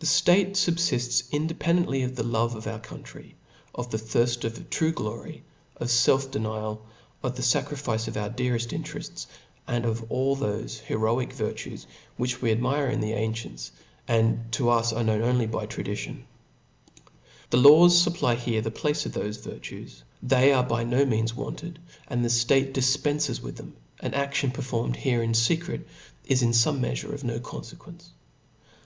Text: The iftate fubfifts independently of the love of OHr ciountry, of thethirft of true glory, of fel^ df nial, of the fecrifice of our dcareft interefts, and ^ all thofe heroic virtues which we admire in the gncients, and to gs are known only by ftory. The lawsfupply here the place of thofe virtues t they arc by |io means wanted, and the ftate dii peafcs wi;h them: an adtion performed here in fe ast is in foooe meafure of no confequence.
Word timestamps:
The 0.00 0.06
iftate 0.06 0.50
fubfifts 0.50 1.30
independently 1.30 2.02
of 2.02 2.14
the 2.14 2.22
love 2.22 2.54
of 2.54 2.66
OHr 2.66 2.82
ciountry, 2.82 3.32
of 3.74 3.88
thethirft 3.88 4.44
of 4.44 4.68
true 4.68 4.92
glory, 4.92 5.44
of 5.78 5.86
fel^ 5.88 6.18
df 6.28 6.38
nial, 6.42 6.80
of 7.22 7.36
the 7.36 7.42
fecrifice 7.42 8.06
of 8.06 8.18
our 8.18 8.28
dcareft 8.28 8.78
interefts, 8.78 9.24
and 9.66 9.84
^ 9.84 10.06
all 10.10 10.36
thofe 10.36 10.80
heroic 10.80 11.32
virtues 11.32 11.86
which 12.18 12.42
we 12.42 12.52
admire 12.52 12.88
in 12.88 13.00
the 13.00 13.12
gncients, 13.12 13.70
and 14.06 14.52
to 14.52 14.64
gs 14.64 14.92
are 14.92 15.02
known 15.02 15.22
only 15.22 15.46
by 15.46 15.66
ftory. 15.66 16.20
The 17.48 17.56
lawsfupply 17.58 18.36
here 18.36 18.60
the 18.60 18.70
place 18.70 19.06
of 19.06 19.12
thofe 19.12 19.42
virtues 19.42 19.96
t 19.96 20.02
they 20.22 20.52
arc 20.52 20.68
by 20.68 20.82
|io 20.84 21.06
means 21.06 21.34
wanted, 21.34 21.78
and 22.08 22.22
the 22.22 22.28
ftate 22.28 22.72
dii 22.74 22.98
peafcs 23.00 23.36
wi;h 23.40 23.54
them: 23.56 23.74
an 24.00 24.10
adtion 24.12 24.52
performed 24.52 24.96
here 24.96 25.22
in 25.22 25.32
fe 25.32 25.56
ast 25.62 25.70
is 26.26 26.42
in 26.42 26.50
foooe 26.50 26.78
meafure 26.78 27.14
of 27.14 27.24
no 27.24 27.40
confequence. 27.40 28.10